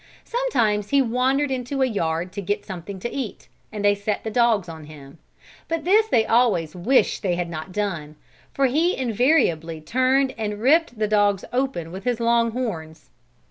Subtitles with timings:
[0.23, 4.23] Some times he wandered into a yard to get something to eat, and they set
[4.23, 5.19] the dogs on him,
[5.67, 8.15] but this they always wished they had not done,
[8.51, 13.11] for he invariably turned and ripped the dogs open with his long horns.